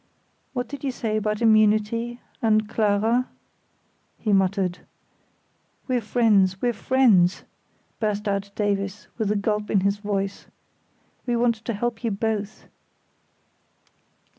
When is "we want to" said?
11.27-11.73